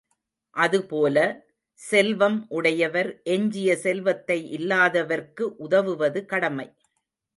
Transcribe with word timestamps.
அதுபோல, 0.55 1.17
செல்வம் 1.81 2.45
உடையவர் 2.49 3.21
எஞ்சிய 3.27 3.75
செல்வத்தை 3.75 4.39
இல்லாதவர்க்கு 4.57 5.47
உதவுவது 5.59 6.25
கடமை. 6.25 6.67